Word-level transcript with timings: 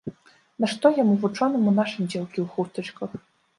Нашто 0.63 0.91
яму, 1.01 1.13
вучонаму, 1.27 1.75
нашы 1.81 2.09
дзеўкі 2.09 2.39
ў 2.47 2.49
хустачках? 2.57 3.09